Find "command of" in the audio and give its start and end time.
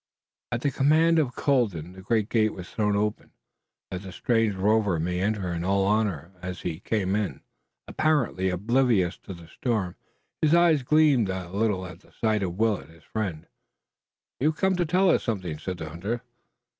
0.71-1.35